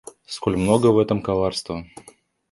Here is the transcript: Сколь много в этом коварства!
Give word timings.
Сколь 0.25 0.57
много 0.57 0.87
в 0.87 0.97
этом 0.97 1.21
коварства! 1.21 1.85